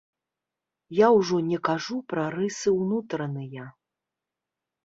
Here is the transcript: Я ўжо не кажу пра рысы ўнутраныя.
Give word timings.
Я 0.99 1.07
ўжо 1.17 1.37
не 1.51 1.59
кажу 1.69 1.99
пра 2.13 2.23
рысы 2.39 2.73
ўнутраныя. 2.81 3.69